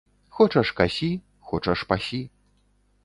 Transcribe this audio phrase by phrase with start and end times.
[0.37, 1.09] Хочаш касі,
[1.51, 2.23] хочаш пасі.